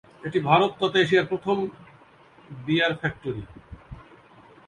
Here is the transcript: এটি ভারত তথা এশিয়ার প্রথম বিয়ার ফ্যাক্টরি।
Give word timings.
এটি 0.23 0.39
ভারত 0.49 0.71
তথা 0.81 0.97
এশিয়ার 1.01 1.29
প্রথম 1.31 1.57
বিয়ার 2.59 2.93
ফ্যাক্টরি। 3.01 3.43